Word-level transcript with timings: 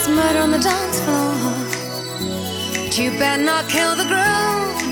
It's 0.00 0.06
murder 0.06 0.38
on 0.38 0.52
the 0.52 0.58
dance 0.60 1.00
floor. 1.00 1.34
But 2.84 2.96
you 2.96 3.10
better 3.18 3.42
not 3.42 3.68
kill 3.68 3.96
the 3.96 4.04
groove. 4.04 4.87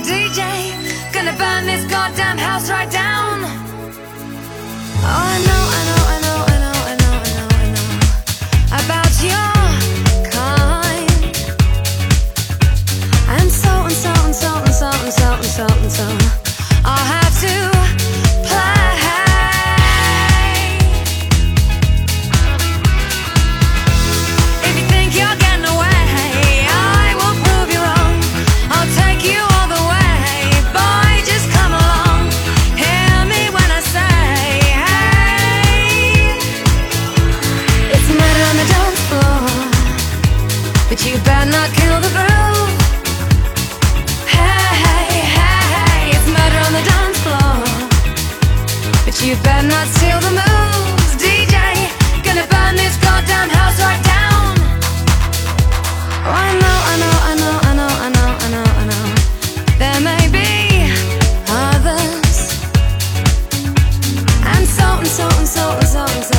songs 65.96 66.35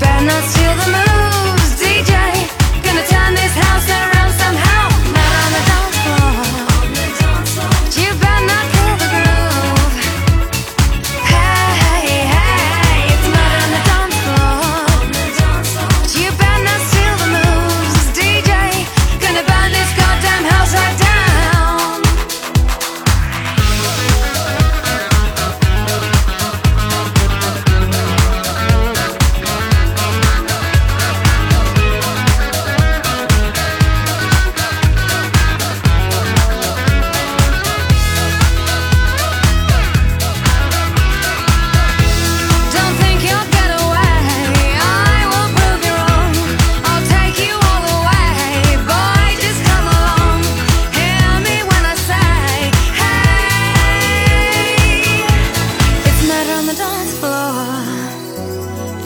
Better 0.00 0.24
not 0.24 0.44
steal 0.44 0.74
the 0.80 0.86
moves, 0.96 1.70
DJ 1.78 2.10
Gonna 2.82 3.04
turn 3.06 3.34
this 3.34 3.54
house 3.54 3.88
around. 3.90 4.09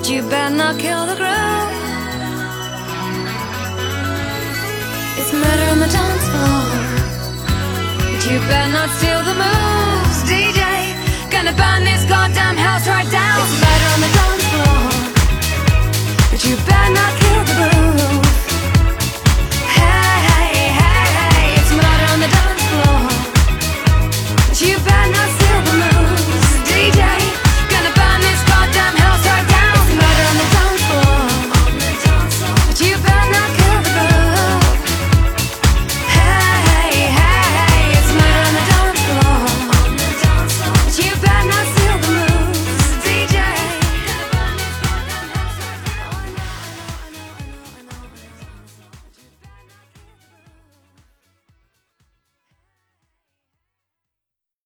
You 0.07 0.21
better 0.29 0.55
not 0.55 0.79
kill 0.79 1.07
the 1.07 1.17
groove. 1.17 1.73
It's 5.19 5.33
murder 5.33 5.67
on 5.73 5.79
the 5.81 5.89
dance 5.97 6.27
floor. 6.33 6.67
But 8.13 8.23
you 8.31 8.39
better 8.41 8.73
not 8.73 8.91
steal 8.99 9.23
the 9.25 9.35
moves, 9.43 10.19
DJ. 10.29 10.61
Gonna 11.31 11.55
burn 11.55 11.85
this 11.85 12.05
goddamn 12.05 12.57
house. 12.59 12.64